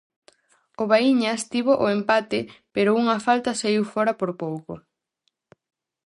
O 0.81 0.83
Baíñas 0.91 1.41
tivo 1.51 1.73
o 1.85 1.87
empate 1.97 2.39
pero 2.75 2.97
unha 3.01 3.17
falta 3.27 3.57
saíu 3.61 3.83
fóra 3.93 4.13
por 4.19 4.31
pouco. 4.43 4.73